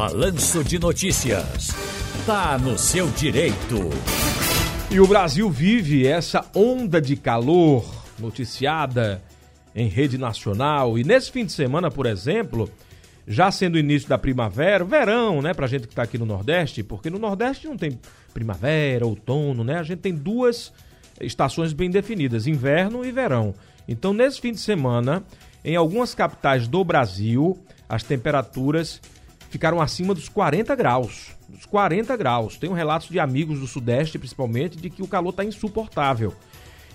Balanço 0.00 0.64
de 0.64 0.78
Notícias. 0.78 1.72
Tá 2.24 2.56
no 2.56 2.78
seu 2.78 3.06
direito. 3.08 3.90
E 4.90 4.98
o 4.98 5.06
Brasil 5.06 5.50
vive 5.50 6.06
essa 6.06 6.42
onda 6.54 7.02
de 7.02 7.14
calor 7.16 7.84
noticiada 8.18 9.22
em 9.74 9.88
rede 9.88 10.16
nacional. 10.16 10.98
E 10.98 11.04
nesse 11.04 11.30
fim 11.30 11.44
de 11.44 11.52
semana, 11.52 11.90
por 11.90 12.06
exemplo, 12.06 12.70
já 13.28 13.50
sendo 13.50 13.74
o 13.74 13.78
início 13.78 14.08
da 14.08 14.16
primavera, 14.16 14.82
verão, 14.84 15.42
né, 15.42 15.52
pra 15.52 15.66
gente 15.66 15.86
que 15.86 15.94
tá 15.94 16.04
aqui 16.04 16.16
no 16.16 16.24
Nordeste, 16.24 16.82
porque 16.82 17.10
no 17.10 17.18
Nordeste 17.18 17.68
não 17.68 17.76
tem 17.76 17.98
primavera, 18.32 19.06
outono, 19.06 19.62
né? 19.62 19.76
A 19.76 19.82
gente 19.82 19.98
tem 19.98 20.14
duas 20.14 20.72
estações 21.20 21.74
bem 21.74 21.90
definidas, 21.90 22.46
inverno 22.46 23.04
e 23.04 23.12
verão. 23.12 23.54
Então, 23.86 24.14
nesse 24.14 24.40
fim 24.40 24.52
de 24.52 24.60
semana, 24.60 25.22
em 25.62 25.76
algumas 25.76 26.14
capitais 26.14 26.66
do 26.66 26.82
Brasil, 26.82 27.58
as 27.86 28.02
temperaturas 28.02 28.98
ficaram 29.50 29.80
acima 29.80 30.14
dos 30.14 30.28
40 30.28 30.74
graus. 30.74 31.36
Dos 31.48 31.66
40 31.66 32.16
graus. 32.16 32.56
Tenho 32.56 32.72
relatos 32.72 33.08
de 33.08 33.18
amigos 33.18 33.60
do 33.60 33.66
Sudeste, 33.66 34.18
principalmente, 34.18 34.78
de 34.78 34.88
que 34.88 35.02
o 35.02 35.08
calor 35.08 35.30
está 35.30 35.44
insuportável. 35.44 36.32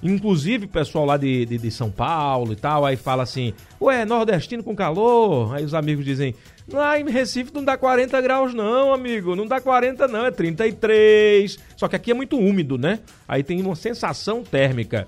Inclusive, 0.01 0.67
pessoal 0.67 1.05
lá 1.05 1.17
de, 1.17 1.45
de, 1.45 1.57
de, 1.57 1.71
São 1.71 1.89
Paulo 1.89 2.53
e 2.53 2.55
tal, 2.55 2.85
aí 2.85 2.95
fala 2.95 3.23
assim: 3.23 3.53
Ué, 3.81 4.05
nordestino 4.05 4.63
com 4.63 4.75
calor? 4.75 5.55
Aí 5.55 5.63
os 5.63 5.73
amigos 5.73 6.03
dizem: 6.03 6.35
Lá 6.71 6.99
em 6.99 7.09
Recife 7.09 7.51
não 7.53 7.63
dá 7.63 7.77
40 7.77 8.19
graus, 8.21 8.53
não, 8.53 8.93
amigo. 8.93 9.35
Não 9.35 9.47
dá 9.47 9.61
40, 9.61 10.07
não, 10.07 10.25
é 10.25 10.31
33. 10.31 11.57
Só 11.77 11.87
que 11.87 11.95
aqui 11.95 12.11
é 12.11 12.13
muito 12.13 12.37
úmido, 12.37 12.77
né? 12.77 12.99
Aí 13.27 13.43
tem 13.43 13.61
uma 13.61 13.75
sensação 13.75 14.43
térmica. 14.43 15.07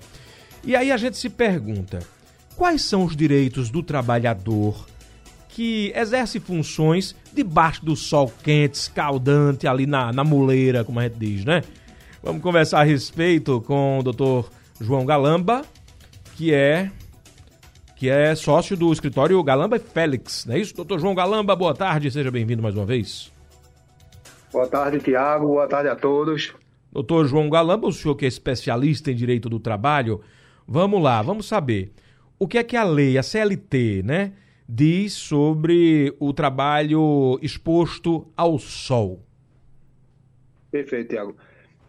E 0.64 0.74
aí 0.74 0.90
a 0.90 0.96
gente 0.96 1.16
se 1.16 1.28
pergunta: 1.28 2.00
quais 2.56 2.82
são 2.82 3.04
os 3.04 3.14
direitos 3.14 3.70
do 3.70 3.82
trabalhador 3.82 4.86
que 5.58 5.92
exerce 5.92 6.38
funções 6.38 7.16
debaixo 7.32 7.84
do 7.84 7.96
sol 7.96 8.32
quente, 8.44 8.74
escaldante, 8.74 9.66
ali 9.66 9.86
na, 9.88 10.12
na 10.12 10.22
muleira, 10.22 10.84
como 10.84 11.00
a 11.00 11.02
gente 11.02 11.18
diz, 11.18 11.44
né? 11.44 11.64
Vamos 12.22 12.40
conversar 12.40 12.78
a 12.78 12.84
respeito 12.84 13.60
com 13.62 13.98
o 13.98 14.02
doutor 14.04 14.52
João 14.80 15.04
Galamba, 15.04 15.64
que 16.36 16.54
é 16.54 16.92
que 17.96 18.08
é 18.08 18.36
sócio 18.36 18.76
do 18.76 18.92
escritório 18.92 19.42
Galamba 19.42 19.78
e 19.78 19.80
Félix, 19.80 20.46
não 20.46 20.54
é 20.54 20.60
isso? 20.60 20.76
Doutor 20.76 21.00
João 21.00 21.12
Galamba, 21.12 21.56
boa 21.56 21.74
tarde, 21.74 22.08
seja 22.08 22.30
bem-vindo 22.30 22.62
mais 22.62 22.76
uma 22.76 22.86
vez. 22.86 23.32
Boa 24.52 24.68
tarde, 24.68 25.00
Tiago, 25.00 25.48
boa 25.48 25.66
tarde 25.66 25.88
a 25.88 25.96
todos. 25.96 26.54
Doutor 26.92 27.26
João 27.26 27.50
Galamba, 27.50 27.88
o 27.88 27.92
senhor 27.92 28.14
que 28.14 28.24
é 28.24 28.28
especialista 28.28 29.10
em 29.10 29.16
direito 29.16 29.48
do 29.48 29.58
trabalho, 29.58 30.20
vamos 30.68 31.02
lá, 31.02 31.20
vamos 31.20 31.48
saber 31.48 31.90
o 32.38 32.46
que 32.46 32.58
é 32.58 32.62
que 32.62 32.76
a 32.76 32.84
lei, 32.84 33.18
a 33.18 33.24
CLT, 33.24 34.04
né, 34.04 34.34
diz 34.68 35.14
sobre 35.14 36.14
o 36.20 36.32
trabalho 36.32 37.38
exposto 37.40 38.26
ao 38.36 38.58
sol. 38.58 39.24
Perfeito, 40.70 41.08
Tiago. 41.08 41.36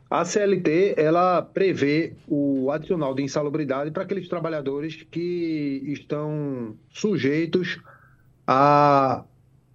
A 0.10 0.26
CLT 0.26 0.96
ela 0.98 1.42
prevê 1.42 2.14
o 2.28 2.72
adicional 2.72 3.14
de 3.14 3.22
insalubridade 3.22 3.92
para 3.92 4.04
aqueles 4.04 4.28
trabalhadores 4.28 5.04
que 5.12 5.84
estão 5.86 6.76
sujeitos 6.90 7.80
a 8.48 9.24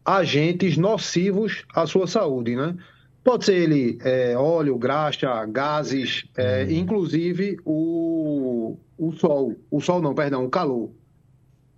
agentes 0.05 0.77
nocivos 0.77 1.65
à 1.73 1.87
sua 1.87 2.07
saúde, 2.07 2.57
né? 2.57 2.77
Pode 3.23 3.45
ser 3.45 3.55
ele 3.55 3.99
é, 4.03 4.37
óleo, 4.37 4.77
graxa, 4.77 5.47
gases, 5.47 6.25
é, 6.37 6.65
hum. 6.65 6.73
inclusive 6.73 7.59
o, 7.65 8.77
o 8.99 9.13
sol. 9.13 9.55
O 9.71 9.81
sol 9.81 10.03
não, 10.03 10.15
perdão, 10.15 10.45
o 10.45 10.51
calor. 10.51 10.91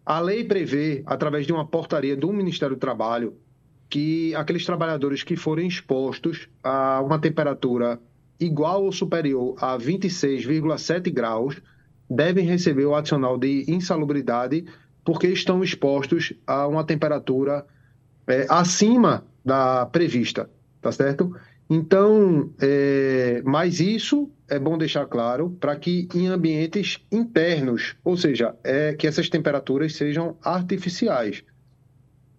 A 0.06 0.20
lei 0.20 0.44
prevê, 0.44 1.02
através 1.04 1.46
de 1.46 1.52
uma 1.52 1.66
portaria 1.66 2.16
do 2.16 2.32
Ministério 2.32 2.76
do 2.76 2.78
Trabalho, 2.78 3.34
que 3.90 4.32
aqueles 4.36 4.64
trabalhadores 4.64 5.24
que 5.24 5.34
forem 5.34 5.66
expostos 5.66 6.48
a 6.62 7.00
uma 7.00 7.18
temperatura 7.18 8.00
igual 8.38 8.84
ou 8.84 8.92
superior 8.92 9.56
a 9.60 9.76
26,7 9.76 11.12
graus 11.12 11.60
devem 12.08 12.46
receber 12.46 12.86
o 12.86 12.94
adicional 12.94 13.36
de 13.36 13.64
insalubridade 13.66 14.64
porque 15.04 15.26
estão 15.26 15.62
expostos 15.62 16.32
a 16.46 16.68
uma 16.68 16.84
temperatura 16.84 17.66
é, 18.28 18.46
acima 18.48 19.24
da 19.44 19.86
prevista, 19.86 20.48
tá 20.80 20.92
certo? 20.92 21.34
Então, 21.68 22.50
é, 22.60 23.42
mas 23.44 23.80
isso 23.80 24.30
é 24.48 24.58
bom 24.58 24.78
deixar 24.78 25.06
claro 25.06 25.50
para 25.60 25.76
que 25.76 26.08
em 26.14 26.28
ambientes 26.28 26.98
internos, 27.10 27.96
ou 28.04 28.16
seja, 28.16 28.54
é 28.62 28.94
que 28.94 29.06
essas 29.06 29.28
temperaturas 29.28 29.94
sejam 29.94 30.36
artificiais. 30.42 31.42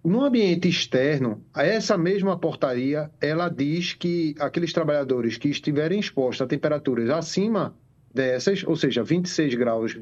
No 0.03 0.23
ambiente 0.23 0.69
externo, 0.69 1.43
essa 1.53 1.97
mesma 1.97 2.39
portaria, 2.39 3.11
ela 3.19 3.49
diz 3.49 3.93
que 3.93 4.35
aqueles 4.39 4.71
trabalhadores 4.71 5.37
que 5.37 5.49
estiverem 5.49 5.99
expostos 5.99 6.41
a 6.41 6.47
temperaturas 6.47 7.09
acima 7.09 7.75
dessas, 8.13 8.63
ou 8.63 8.75
seja, 8.75 9.03
26 9.03 9.55
graus, 9.55 9.97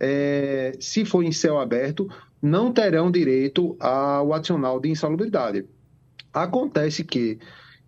é, 0.00 0.72
se 0.80 1.04
for 1.04 1.22
em 1.22 1.32
céu 1.32 1.58
aberto, 1.58 2.08
não 2.40 2.72
terão 2.72 3.10
direito 3.10 3.76
ao 3.78 4.32
adicional 4.32 4.80
de 4.80 4.88
insalubridade. 4.88 5.66
Acontece 6.32 7.04
que 7.04 7.38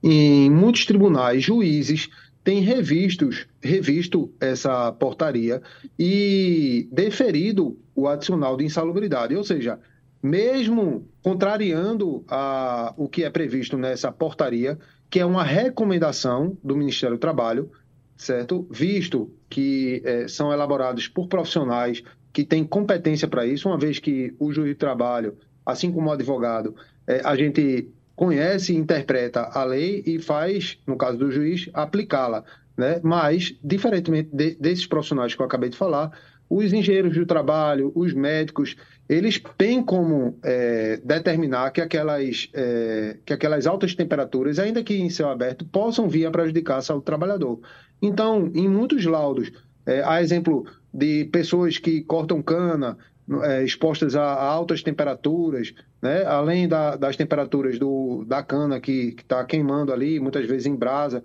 em 0.02 0.50
muitos 0.50 0.84
tribunais, 0.84 1.42
juízes 1.42 2.08
têm 2.46 2.60
revistos, 2.60 3.44
revisto 3.60 4.32
essa 4.38 4.92
portaria 4.92 5.60
e 5.98 6.88
deferido 6.92 7.76
o 7.92 8.06
adicional 8.06 8.56
de 8.56 8.64
insalubridade, 8.64 9.34
ou 9.34 9.42
seja, 9.42 9.80
mesmo 10.22 11.08
contrariando 11.24 12.24
a, 12.28 12.94
o 12.96 13.08
que 13.08 13.24
é 13.24 13.30
previsto 13.30 13.76
nessa 13.76 14.12
portaria, 14.12 14.78
que 15.10 15.18
é 15.18 15.26
uma 15.26 15.42
recomendação 15.42 16.56
do 16.62 16.76
Ministério 16.76 17.16
do 17.16 17.20
Trabalho, 17.20 17.68
certo? 18.16 18.64
Visto 18.70 19.28
que 19.50 20.00
é, 20.04 20.28
são 20.28 20.52
elaborados 20.52 21.08
por 21.08 21.26
profissionais 21.26 22.00
que 22.32 22.44
têm 22.44 22.62
competência 22.62 23.26
para 23.26 23.44
isso, 23.44 23.68
uma 23.68 23.76
vez 23.76 23.98
que 23.98 24.32
o 24.38 24.52
juiz 24.52 24.68
de 24.68 24.76
trabalho, 24.76 25.36
assim 25.64 25.90
como 25.90 26.10
o 26.10 26.12
advogado, 26.12 26.76
é, 27.08 27.22
a 27.24 27.34
gente 27.34 27.90
conhece 28.16 28.72
e 28.72 28.76
interpreta 28.76 29.50
a 29.52 29.62
lei 29.62 30.02
e 30.06 30.18
faz, 30.18 30.78
no 30.86 30.96
caso 30.96 31.18
do 31.18 31.30
juiz, 31.30 31.68
aplicá-la. 31.74 32.42
Né? 32.76 32.98
Mas, 33.02 33.54
diferentemente 33.62 34.30
de, 34.32 34.54
desses 34.54 34.86
profissionais 34.86 35.34
que 35.34 35.40
eu 35.40 35.46
acabei 35.46 35.68
de 35.68 35.76
falar, 35.76 36.10
os 36.48 36.72
engenheiros 36.72 37.14
do 37.14 37.26
trabalho, 37.26 37.92
os 37.94 38.12
médicos, 38.12 38.76
eles 39.08 39.40
têm 39.58 39.82
como 39.82 40.38
é, 40.42 41.00
determinar 41.04 41.70
que 41.70 41.80
aquelas, 41.80 42.48
é, 42.54 43.16
que 43.24 43.32
aquelas 43.32 43.66
altas 43.66 43.94
temperaturas, 43.94 44.58
ainda 44.58 44.82
que 44.82 44.96
em 44.96 45.10
céu 45.10 45.28
aberto, 45.28 45.64
possam 45.64 46.08
vir 46.08 46.26
a 46.26 46.30
prejudicar 46.30 46.78
a 46.78 46.82
saúde 46.82 47.02
do 47.02 47.06
trabalhador. 47.06 47.60
Então, 48.00 48.50
em 48.54 48.68
muitos 48.68 49.04
laudos, 49.04 49.50
é, 49.84 50.02
há 50.04 50.22
exemplo 50.22 50.66
de 50.92 51.24
pessoas 51.26 51.78
que 51.78 52.02
cortam 52.02 52.42
cana, 52.42 52.96
é, 53.42 53.64
expostas 53.64 54.14
a, 54.14 54.22
a, 54.22 54.44
altas 54.44 54.82
temperaturas, 54.82 55.74
né? 56.00 56.24
além 56.24 56.68
da, 56.68 56.96
das 56.96 57.16
temperaturas 57.16 57.78
do, 57.78 58.24
da 58.24 58.42
cana 58.42 58.80
que 58.80 59.14
está 59.18 59.44
queimando 59.44 59.92
ali, 59.92 60.20
muitas 60.20 60.46
vezes 60.46 60.66
em 60.66 60.76
brasa 60.76 61.22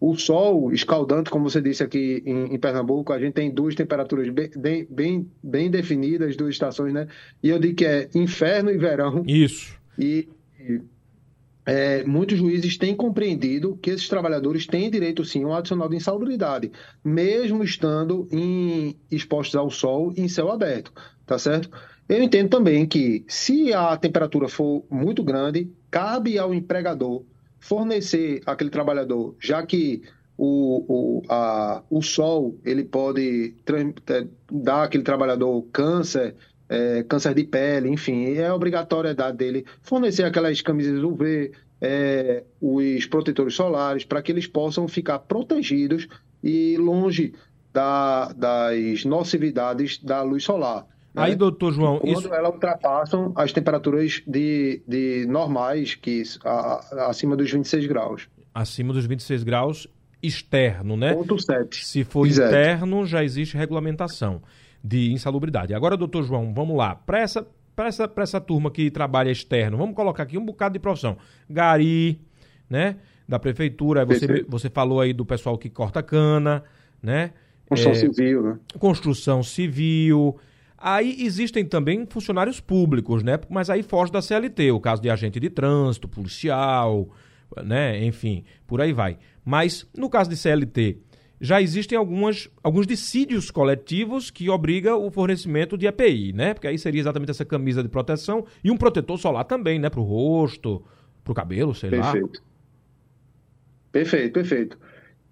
o 0.00 0.14
sol 0.16 0.72
escaldante, 0.72 1.30
como 1.30 1.48
você 1.48 1.62
disse 1.62 1.82
aqui 1.82 2.22
em, 2.26 2.54
em 2.54 2.58
Pernambuco, 2.58 3.12
a 3.12 3.18
gente 3.18 3.32
tem 3.32 3.50
duas 3.50 3.74
temperaturas 3.74 4.28
bem, 4.28 4.86
bem, 4.90 5.30
bem 5.42 5.70
definidas, 5.70 6.36
duas 6.36 6.50
estações, 6.50 6.92
né? 6.92 7.06
E 7.42 7.48
eu 7.48 7.58
digo 7.58 7.76
que 7.76 7.86
é 7.86 8.08
inverno 8.14 8.70
e 8.70 8.76
verão. 8.76 9.22
Isso. 9.26 9.78
E, 9.98 10.28
e 10.60 10.80
é, 11.64 12.04
muitos 12.04 12.36
juízes 12.36 12.76
têm 12.76 12.94
compreendido 12.94 13.78
que 13.80 13.90
esses 13.90 14.08
trabalhadores 14.08 14.66
têm 14.66 14.90
direito, 14.90 15.24
sim, 15.24 15.44
a 15.44 15.46
um 15.46 15.54
adicional 15.54 15.88
de 15.88 15.96
insalubridade, 15.96 16.70
mesmo 17.02 17.64
estando 17.64 18.28
em, 18.30 18.96
expostos 19.10 19.56
ao 19.56 19.70
sol 19.70 20.12
em 20.16 20.28
céu 20.28 20.50
aberto, 20.50 20.92
tá 21.26 21.38
certo? 21.38 21.70
Eu 22.08 22.22
entendo 22.22 22.50
também 22.50 22.86
que, 22.86 23.24
se 23.28 23.72
a 23.72 23.96
temperatura 23.96 24.48
for 24.48 24.84
muito 24.90 25.22
grande, 25.22 25.70
cabe 25.90 26.38
ao 26.38 26.52
empregador 26.52 27.24
fornecer 27.58 28.42
aquele 28.44 28.68
trabalhador, 28.68 29.34
já 29.40 29.64
que 29.64 30.02
o, 30.36 30.84
o, 31.20 31.22
a, 31.28 31.82
o 31.88 32.02
sol 32.02 32.58
ele 32.64 32.84
pode 32.84 33.54
é, 34.08 34.26
dar 34.52 34.84
aquele 34.84 35.02
trabalhador 35.02 35.62
câncer, 35.72 36.34
é, 36.68 37.02
câncer 37.04 37.34
de 37.34 37.44
pele, 37.44 37.88
enfim, 37.88 38.34
é 38.34 38.52
obrigatoriedade 38.52 39.36
dele 39.36 39.64
fornecer 39.80 40.24
aquelas 40.24 40.60
camisas 40.60 41.02
UV, 41.02 41.52
é, 41.80 42.44
os 42.60 43.06
protetores 43.06 43.54
solares, 43.54 44.04
para 44.04 44.20
que 44.20 44.32
eles 44.32 44.46
possam 44.46 44.86
ficar 44.88 45.20
protegidos 45.20 46.06
e 46.42 46.76
longe 46.76 47.32
da, 47.72 48.32
das 48.32 49.04
nocividades 49.04 49.98
da 49.98 50.22
luz 50.22 50.44
solar. 50.44 50.86
Aí, 51.14 51.32
né? 51.32 51.36
doutor 51.36 51.72
João. 51.72 51.98
Quando 51.98 52.18
isso... 52.18 52.34
elas 52.34 52.52
ultrapassam 52.52 53.32
as 53.36 53.52
temperaturas 53.52 54.22
de, 54.26 54.82
de 54.86 55.26
normais, 55.28 55.94
que 55.94 56.22
a, 56.44 57.08
acima 57.08 57.36
dos 57.36 57.50
26 57.50 57.86
graus. 57.86 58.28
Acima 58.52 58.92
dos 58.92 59.06
26 59.06 59.42
graus 59.44 59.86
externo, 60.22 60.96
né? 60.96 61.14
Ponto 61.14 61.38
7. 61.38 61.84
Se 61.84 62.02
for 62.02 62.26
Exato. 62.26 62.48
interno, 62.48 63.06
já 63.06 63.22
existe 63.22 63.56
regulamentação 63.56 64.42
de 64.82 65.12
insalubridade. 65.12 65.74
Agora, 65.74 65.96
doutor 65.96 66.24
João, 66.24 66.52
vamos 66.52 66.76
lá. 66.76 66.94
Para 66.94 67.20
essa 67.20 67.46
essa, 67.82 68.10
essa 68.16 68.40
turma 68.40 68.70
que 68.70 68.90
trabalha 68.90 69.30
externo, 69.30 69.76
vamos 69.76 69.96
colocar 69.96 70.22
aqui 70.22 70.38
um 70.38 70.44
bocado 70.44 70.74
de 70.74 70.78
profissão. 70.78 71.16
Gari, 71.50 72.20
né? 72.70 72.96
Da 73.26 73.38
prefeitura, 73.38 74.04
você, 74.04 74.44
você 74.48 74.70
falou 74.70 75.00
aí 75.00 75.12
do 75.12 75.24
pessoal 75.24 75.58
que 75.58 75.68
corta 75.68 76.02
cana, 76.02 76.62
né? 77.02 77.32
Construção 77.66 77.92
é, 77.92 77.94
civil, 77.94 78.42
né? 78.42 78.58
Construção 78.78 79.42
civil. 79.42 80.38
Aí 80.86 81.16
existem 81.20 81.64
também 81.64 82.04
funcionários 82.04 82.60
públicos, 82.60 83.22
né? 83.22 83.40
Mas 83.48 83.70
aí 83.70 83.82
foge 83.82 84.12
da 84.12 84.20
CLT, 84.20 84.70
o 84.70 84.78
caso 84.78 85.00
de 85.00 85.08
agente 85.08 85.40
de 85.40 85.48
trânsito, 85.48 86.06
policial, 86.06 87.08
né? 87.64 88.04
Enfim, 88.04 88.44
por 88.66 88.82
aí 88.82 88.92
vai. 88.92 89.16
Mas 89.42 89.88
no 89.96 90.10
caso 90.10 90.28
de 90.28 90.36
CLT, 90.36 90.98
já 91.40 91.62
existem 91.62 91.96
algumas, 91.96 92.50
alguns 92.62 92.86
dissídios 92.86 93.50
coletivos 93.50 94.30
que 94.30 94.50
obrigam 94.50 95.02
o 95.06 95.10
fornecimento 95.10 95.78
de 95.78 95.86
EPI, 95.86 96.34
né? 96.34 96.52
Porque 96.52 96.68
aí 96.68 96.78
seria 96.78 97.00
exatamente 97.00 97.30
essa 97.30 97.46
camisa 97.46 97.82
de 97.82 97.88
proteção 97.88 98.44
e 98.62 98.70
um 98.70 98.76
protetor 98.76 99.18
solar 99.18 99.44
também, 99.44 99.78
né? 99.78 99.88
Para 99.88 100.00
o 100.00 100.04
rosto, 100.04 100.84
para 101.24 101.32
o 101.32 101.34
cabelo, 101.34 101.74
sei 101.74 101.88
perfeito. 101.88 102.04
lá. 102.06 102.12
Perfeito. 102.12 102.42
Perfeito, 103.90 104.32
perfeito. 104.34 104.78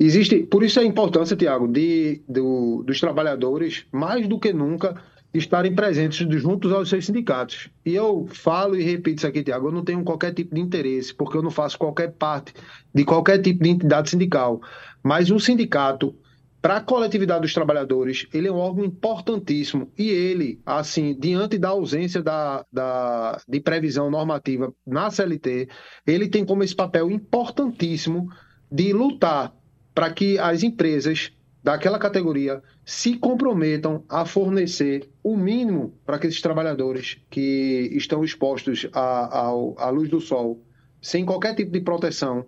Existe, 0.01 0.45
por 0.45 0.65
isso 0.65 0.81
a 0.81 0.85
importância, 0.85 1.37
Tiago, 1.37 1.69
de, 1.69 2.23
do, 2.27 2.83
dos 2.85 2.99
trabalhadores, 2.99 3.85
mais 3.93 4.27
do 4.27 4.41
que 4.41 4.51
nunca, 4.53 4.97
estarem 5.35 5.75
presentes 5.75 6.19
juntos 6.41 6.73
aos 6.73 6.89
seus 6.89 7.07
sindicatos. 7.07 7.71
E 7.85 7.95
eu 7.95 8.27
falo 8.29 8.77
e 8.77 8.83
repito 8.83 9.19
isso 9.19 9.27
aqui, 9.27 9.43
Tiago, 9.43 9.69
eu 9.69 9.73
não 9.73 9.85
tenho 9.85 10.05
qualquer 10.05 10.35
tipo 10.35 10.55
de 10.55 10.61
interesse, 10.61 11.15
porque 11.15 11.37
eu 11.37 11.43
não 11.43 11.51
faço 11.51 11.79
qualquer 11.79 12.13
parte 12.13 12.53
de 12.95 13.05
qualquer 13.05 13.41
tipo 13.41 13.63
de 13.63 13.71
entidade 13.71 14.11
sindical. 14.11 14.61
Mas 15.03 15.31
o 15.31 15.41
sindicato, 15.41 16.15
para 16.61 16.77
a 16.77 16.81
coletividade 16.81 17.41
dos 17.41 17.55
trabalhadores, 17.55 18.27
ele 18.33 18.47
é 18.47 18.53
um 18.53 18.57
órgão 18.57 18.85
importantíssimo. 18.85 19.91
E 19.99 20.11
ele, 20.11 20.61
assim, 20.67 21.17
diante 21.19 21.57
da 21.57 21.71
ausência 21.71 22.23
da, 22.23 22.65
da, 22.71 23.41
de 23.49 23.59
previsão 23.61 24.11
normativa 24.11 24.73
na 24.87 25.11
CLT, 25.11 25.69
ele 26.07 26.29
tem 26.29 26.45
como 26.45 26.63
esse 26.63 26.75
papel 26.75 27.11
importantíssimo 27.11 28.29
de 28.71 28.93
lutar 28.93 29.55
para 29.95 30.13
que 30.13 30.39
as 30.39 30.63
empresas 30.63 31.33
daquela 31.63 31.99
categoria 31.99 32.63
se 32.85 33.17
comprometam 33.17 34.05
a 34.09 34.25
fornecer 34.25 35.09
o 35.23 35.37
mínimo 35.37 35.95
para 36.05 36.19
que 36.19 36.27
esses 36.27 36.41
trabalhadores 36.41 37.19
que 37.31 37.91
estão 37.93 38.25
expostos 38.25 38.89
à, 38.93 39.41
à, 39.41 39.87
à 39.87 39.91
luz 39.91 40.09
do 40.09 40.21
sol, 40.21 40.61
sem 41.01 41.25
qualquer 41.25 41.55
tipo 41.55 41.71
de 41.71 41.81
proteção, 41.81 42.45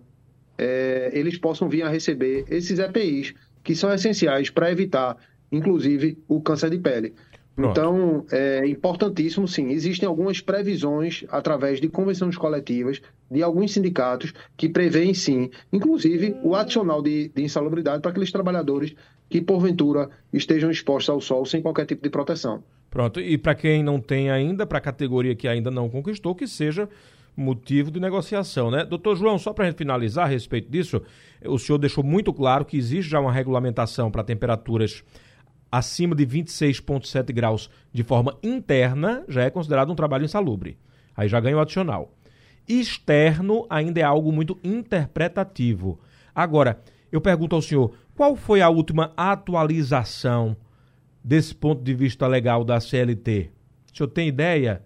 é, 0.57 1.11
eles 1.13 1.37
possam 1.37 1.69
vir 1.69 1.83
a 1.83 1.89
receber 1.89 2.45
esses 2.49 2.77
EPIs, 2.79 3.33
que 3.63 3.75
são 3.75 3.93
essenciais 3.93 4.49
para 4.49 4.71
evitar, 4.71 5.17
inclusive, 5.51 6.21
o 6.27 6.41
câncer 6.41 6.69
de 6.69 6.77
pele. 6.77 7.13
Pronto. 7.55 7.71
Então, 7.71 8.25
é 8.31 8.67
importantíssimo, 8.67 9.47
sim. 9.47 9.69
Existem 9.69 10.07
algumas 10.07 10.41
previsões, 10.41 11.23
através 11.29 11.79
de 11.79 11.87
convenções 11.87 12.35
coletivas, 12.35 13.01
de 13.31 13.41
alguns 13.41 13.71
sindicatos, 13.71 14.33
que 14.57 14.67
prevêem, 14.67 15.13
sim, 15.13 15.49
inclusive, 15.71 16.35
o 16.43 16.53
adicional 16.53 17.01
de, 17.01 17.29
de 17.29 17.43
insalubridade 17.43 18.01
para 18.01 18.11
aqueles 18.11 18.31
trabalhadores 18.31 18.93
que, 19.29 19.41
porventura, 19.41 20.09
estejam 20.33 20.69
expostos 20.69 21.09
ao 21.09 21.21
sol 21.21 21.45
sem 21.45 21.61
qualquer 21.61 21.85
tipo 21.85 22.03
de 22.03 22.09
proteção. 22.09 22.61
Pronto. 22.91 23.19
E 23.21 23.37
para 23.37 23.55
quem 23.55 23.81
não 23.81 23.99
tem 24.01 24.29
ainda, 24.29 24.65
para 24.65 24.77
a 24.77 24.81
categoria 24.81 25.35
que 25.35 25.47
ainda 25.47 25.71
não 25.71 25.89
conquistou, 25.89 26.35
que 26.35 26.47
seja 26.47 26.89
motivo 27.35 27.91
de 27.91 27.99
negociação, 27.99 28.71
né? 28.71 28.85
Doutor 28.85 29.15
João, 29.17 29.37
só 29.37 29.51
para 29.51 29.65
a 29.65 29.67
gente 29.69 29.77
finalizar 29.77 30.25
a 30.25 30.29
respeito 30.29 30.71
disso, 30.71 31.01
o 31.45 31.59
senhor 31.59 31.77
deixou 31.77 32.03
muito 32.03 32.33
claro 32.33 32.63
que 32.63 32.77
existe 32.77 33.09
já 33.09 33.19
uma 33.19 33.31
regulamentação 33.31 34.09
para 34.09 34.23
temperaturas 34.23 35.03
acima 35.71 36.15
de 36.15 36.25
26,7 36.25 37.33
graus 37.33 37.69
de 37.91 38.03
forma 38.03 38.37
interna, 38.41 39.23
já 39.27 39.43
é 39.43 39.49
considerado 39.49 39.91
um 39.91 39.95
trabalho 39.95 40.25
insalubre. 40.25 40.77
Aí 41.15 41.27
já 41.27 41.39
ganha 41.39 41.57
o 41.57 41.59
adicional. 41.59 42.13
Externo 42.67 43.65
ainda 43.69 43.99
é 43.99 44.03
algo 44.03 44.31
muito 44.31 44.59
interpretativo. 44.63 45.99
Agora, 46.33 46.81
eu 47.11 47.21
pergunto 47.21 47.55
ao 47.55 47.61
senhor, 47.61 47.93
qual 48.15 48.35
foi 48.35 48.61
a 48.61 48.69
última 48.69 49.13
atualização 49.15 50.55
desse 51.23 51.53
ponto 51.53 51.83
de 51.83 51.93
vista 51.93 52.27
legal 52.27 52.63
da 52.63 52.79
CLT? 52.79 53.51
O 53.93 53.97
senhor 53.97 54.09
tem 54.09 54.27
ideia? 54.27 54.81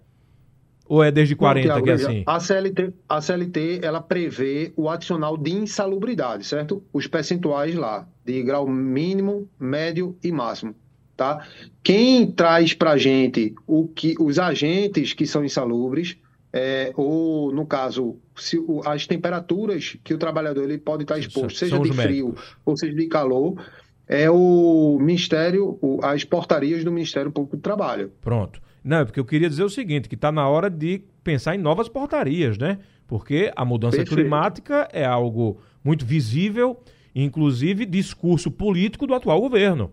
Ou 0.90 1.04
é 1.04 1.12
desde 1.12 1.36
40 1.36 1.68
Não, 1.68 1.74
Thiago, 1.74 1.84
que 1.84 1.90
é 1.90 1.94
assim? 1.94 2.24
A 2.26 2.40
CLT, 2.40 2.92
a 3.08 3.20
CLT, 3.20 3.78
ela 3.80 4.00
prevê 4.00 4.72
o 4.76 4.88
adicional 4.88 5.36
de 5.36 5.52
insalubridade, 5.52 6.44
certo? 6.44 6.82
Os 6.92 7.06
percentuais 7.06 7.76
lá, 7.76 8.08
de 8.26 8.42
grau 8.42 8.66
mínimo, 8.66 9.48
médio 9.56 10.18
e 10.20 10.32
máximo, 10.32 10.74
tá? 11.16 11.46
Quem 11.80 12.32
traz 12.32 12.74
para 12.74 12.96
gente 12.96 13.54
o 13.68 13.86
que, 13.86 14.16
os 14.18 14.36
agentes 14.40 15.12
que 15.12 15.28
são 15.28 15.44
insalubres, 15.44 16.16
é, 16.52 16.92
ou, 16.96 17.52
no 17.52 17.64
caso, 17.66 18.16
se, 18.34 18.58
o, 18.58 18.82
as 18.84 19.06
temperaturas 19.06 19.96
que 20.02 20.12
o 20.12 20.18
trabalhador 20.18 20.64
ele 20.64 20.76
pode 20.76 21.04
estar 21.04 21.20
exposto, 21.20 21.56
seja 21.56 21.78
de 21.78 21.92
frio 21.92 22.34
ou 22.66 22.76
seja 22.76 22.96
de 22.96 23.06
calor, 23.06 23.64
é 24.08 24.28
o 24.28 24.98
Ministério, 25.00 25.78
o, 25.80 26.00
as 26.02 26.24
portarias 26.24 26.82
do 26.82 26.90
Ministério 26.90 27.30
Público 27.30 27.56
do 27.56 27.62
Trabalho. 27.62 28.10
Pronto. 28.20 28.60
Não, 28.82 28.98
é 28.98 29.04
porque 29.04 29.20
eu 29.20 29.24
queria 29.24 29.48
dizer 29.48 29.62
o 29.62 29.68
seguinte, 29.68 30.08
que 30.08 30.14
está 30.14 30.32
na 30.32 30.48
hora 30.48 30.70
de 30.70 31.02
pensar 31.22 31.54
em 31.54 31.58
novas 31.58 31.88
portarias, 31.88 32.56
né? 32.56 32.78
Porque 33.06 33.52
a 33.54 33.64
mudança 33.64 33.98
Perfeito. 33.98 34.20
climática 34.20 34.88
é 34.92 35.04
algo 35.04 35.60
muito 35.84 36.04
visível, 36.04 36.82
inclusive 37.14 37.84
discurso 37.84 38.50
político 38.50 39.06
do 39.06 39.14
atual 39.14 39.40
governo. 39.40 39.90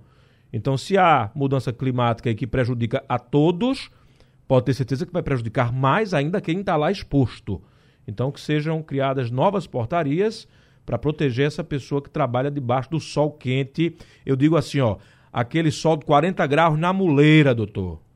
Então, 0.52 0.78
se 0.78 0.98
há 0.98 1.30
mudança 1.36 1.74
climática 1.74 2.34
que 2.34 2.48
prejudica 2.48 3.04
a 3.10 3.20
todos, 3.20 3.90
pode 4.48 4.68
ter 4.68 4.74
certeza 4.74 5.06
que 5.06 5.12
vai 5.12 5.22
prejudicar 5.22 5.74
mais 5.74 6.14
ainda 6.14 6.40
quem 6.40 6.62
está 6.62 6.76
lá 6.76 6.92
exposto. 6.92 7.62
Então, 8.08 8.32
que 8.32 8.40
sejam 8.40 8.82
criadas 8.82 9.30
novas 9.30 9.68
portarias 9.68 10.48
para 10.86 10.98
proteger 10.98 11.48
essa 11.48 11.64
pessoa 11.64 12.02
que 12.02 12.10
trabalha 12.10 12.50
debaixo 12.50 12.90
do 12.90 13.00
sol 13.00 13.32
quente. 13.32 13.98
Eu 14.26 14.38
digo 14.38 14.56
assim, 14.56 14.80
ó, 14.80 14.98
aquele 15.34 15.70
sol 15.70 15.98
de 15.98 16.06
40 16.06 16.48
graus 16.48 16.80
na 16.80 16.94
muleira, 16.94 17.54
doutor. 17.54 18.07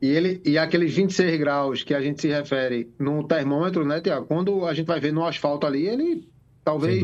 E, 0.00 0.08
ele, 0.08 0.40
e 0.44 0.56
aqueles 0.56 0.94
26 0.94 1.38
graus 1.38 1.82
que 1.82 1.94
a 1.94 2.00
gente 2.00 2.20
se 2.22 2.28
refere 2.28 2.90
no 2.98 3.22
termômetro, 3.22 3.84
né, 3.84 4.00
Tiago? 4.00 4.26
Quando 4.26 4.64
a 4.64 4.72
gente 4.72 4.86
vai 4.86 4.98
ver 4.98 5.12
no 5.12 5.24
asfalto 5.26 5.66
ali, 5.66 5.86
ele 5.86 6.26
talvez 6.64 7.02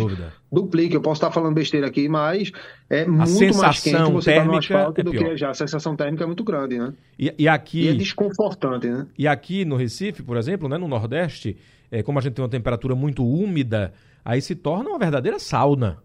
duplique. 0.51 0.95
Eu 0.95 1.01
posso 1.01 1.19
estar 1.19 1.31
falando 1.31 1.55
besteira 1.55 1.87
aqui, 1.87 2.09
mas 2.09 2.53
é 2.89 3.03
a 3.03 3.09
muito 3.09 3.57
mais 3.59 3.81
quente 3.81 4.13
você 4.13 4.31
estar 4.31 4.45
tá 4.45 4.51
no 4.51 4.57
asfalto 4.57 5.01
é 5.01 5.05
do 5.05 5.11
que 5.11 5.37
já. 5.37 5.51
A 5.51 5.55
sensação 5.55 5.95
térmica 5.95 6.25
é 6.25 6.27
muito 6.27 6.43
grande, 6.43 6.79
né? 6.79 6.95
E, 7.19 7.35
e 7.39 7.49
aqui... 7.49 7.83
E 7.83 7.89
é 7.89 7.95
desconfortante, 7.95 8.87
né? 8.89 9.07
E 9.19 9.29
aqui 9.29 9.65
no 9.65 9.77
Recife, 9.77 10.23
por 10.23 10.37
exemplo, 10.37 10.69
né, 10.69 10.79
no 10.79 10.89
Nordeste, 10.89 11.57
é, 11.91 12.03
como 12.03 12.19
a 12.19 12.23
gente 12.23 12.35
tem 12.35 12.43
uma 12.43 12.51
temperatura 12.51 12.95
muito 12.95 13.27
úmida, 13.27 13.93
aí 14.25 14.41
se 14.41 14.55
torna 14.55 14.89
uma 14.89 14.99
verdadeira 14.99 15.39
sauna. 15.39 15.99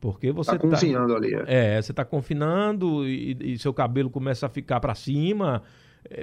Porque 0.00 0.32
você 0.32 0.54
está 0.54 0.58
cozinhando 0.58 1.12
tá, 1.12 1.16
ali. 1.16 1.34
É, 1.46 1.76
é 1.76 1.82
você 1.82 1.92
está 1.92 2.04
confinando 2.04 3.06
e, 3.08 3.54
e 3.54 3.58
seu 3.58 3.72
cabelo 3.72 4.10
começa 4.10 4.46
a 4.46 4.48
ficar 4.50 4.78
para 4.78 4.94
cima 4.94 5.62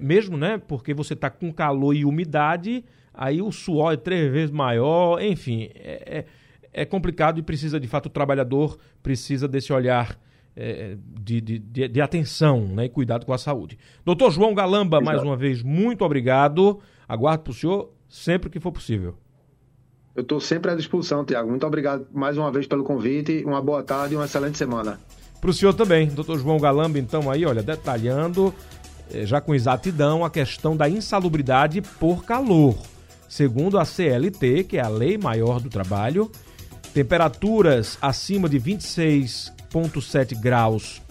mesmo, 0.01 0.37
né? 0.37 0.61
Porque 0.67 0.93
você 0.93 1.13
está 1.13 1.29
com 1.29 1.51
calor 1.51 1.95
e 1.95 2.05
umidade, 2.05 2.83
aí 3.13 3.41
o 3.41 3.51
suor 3.51 3.93
é 3.93 3.97
três 3.97 4.31
vezes 4.31 4.51
maior, 4.51 5.21
enfim, 5.21 5.69
é, 5.75 6.25
é, 6.73 6.81
é 6.81 6.85
complicado 6.85 7.39
e 7.39 7.41
precisa, 7.41 7.79
de 7.79 7.87
fato, 7.87 8.05
o 8.05 8.09
trabalhador 8.09 8.77
precisa 9.01 9.47
desse 9.47 9.73
olhar 9.73 10.17
é, 10.55 10.97
de, 11.19 11.41
de, 11.41 11.59
de, 11.59 11.87
de, 11.87 12.01
atenção 12.01 12.67
né, 12.67 12.85
e 12.85 12.89
cuidado 12.89 13.25
com 13.25 13.33
a 13.33 13.37
saúde. 13.37 13.77
Doutor 14.05 14.31
João 14.31 14.53
Galamba, 14.53 14.97
Exato. 14.97 15.05
mais 15.05 15.23
uma 15.23 15.35
vez, 15.35 15.63
muito 15.63 16.03
obrigado. 16.03 16.79
Aguardo 17.07 17.43
para 17.43 17.51
o 17.51 17.53
senhor 17.53 17.91
sempre 18.07 18.49
que 18.49 18.59
for 18.59 18.71
possível. 18.71 19.15
Eu 20.13 20.23
estou 20.23 20.39
sempre 20.41 20.71
à 20.71 20.75
disposição, 20.75 21.23
Tiago. 21.23 21.49
Muito 21.49 21.65
obrigado 21.65 22.05
mais 22.13 22.37
uma 22.37 22.51
vez 22.51 22.67
pelo 22.67 22.83
convite. 22.83 23.43
Uma 23.45 23.61
boa 23.61 23.81
tarde 23.81 24.13
e 24.13 24.17
uma 24.17 24.25
excelente 24.25 24.57
semana. 24.57 24.99
Para 25.39 25.49
o 25.49 25.53
senhor 25.53 25.73
também, 25.73 26.07
doutor 26.07 26.37
João 26.37 26.59
Galamba, 26.59 26.99
então, 26.99 27.31
aí, 27.31 27.45
olha, 27.45 27.63
detalhando 27.63 28.53
já 29.23 29.41
com 29.41 29.55
exatidão 29.55 30.23
a 30.23 30.29
questão 30.29 30.75
da 30.75 30.89
insalubridade 30.89 31.81
por 31.81 32.23
calor. 32.23 32.75
Segundo 33.27 33.79
a 33.79 33.85
CLT, 33.85 34.65
que 34.65 34.77
é 34.77 34.81
a 34.81 34.89
Lei 34.89 35.17
Maior 35.17 35.59
do 35.59 35.69
Trabalho, 35.69 36.31
temperaturas 36.93 37.97
acima 38.01 38.49
de 38.49 38.59
26,7 38.59 40.37
graus 40.37 41.01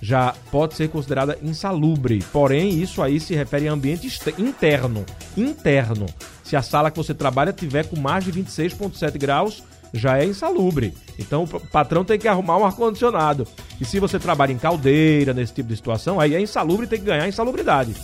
já 0.00 0.34
pode 0.50 0.74
ser 0.74 0.88
considerada 0.88 1.38
insalubre. 1.42 2.24
Porém, 2.32 2.80
isso 2.80 3.02
aí 3.02 3.18
se 3.20 3.34
refere 3.34 3.68
a 3.68 3.72
ambiente 3.72 4.08
interno. 4.38 5.04
Interno. 5.36 6.06
Se 6.42 6.56
a 6.56 6.62
sala 6.62 6.90
que 6.90 6.96
você 6.96 7.12
trabalha 7.12 7.52
tiver 7.52 7.86
com 7.86 7.98
mais 7.98 8.24
de 8.24 8.32
26,7 8.32 9.18
graus, 9.18 9.62
já 9.92 10.18
é 10.18 10.24
insalubre. 10.24 10.94
Então 11.18 11.44
o 11.44 11.60
patrão 11.68 12.04
tem 12.04 12.18
que 12.18 12.28
arrumar 12.28 12.56
um 12.58 12.64
ar-condicionado. 12.64 13.46
E 13.80 13.84
se 13.84 14.00
você 14.00 14.18
trabalha 14.18 14.52
em 14.52 14.58
caldeira, 14.58 15.32
nesse 15.32 15.54
tipo 15.54 15.68
de 15.68 15.76
situação, 15.76 16.20
aí 16.20 16.34
é 16.34 16.40
insalubre 16.40 16.86
e 16.86 16.88
tem 16.88 16.98
que 16.98 17.06
ganhar 17.06 17.28
insalubridade. 17.28 17.94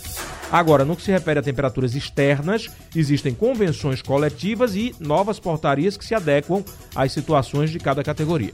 Agora, 0.51 0.85
no 0.85 0.95
que 0.95 1.01
se 1.01 1.11
refere 1.11 1.39
a 1.39 1.43
temperaturas 1.43 1.95
externas, 1.95 2.69
existem 2.95 3.33
convenções 3.33 4.01
coletivas 4.01 4.75
e 4.75 4.95
novas 4.99 5.39
portarias 5.39 5.97
que 5.97 6.05
se 6.05 6.13
adequam 6.13 6.63
às 6.95 7.11
situações 7.11 7.71
de 7.71 7.79
cada 7.79 8.03
categoria. 8.03 8.53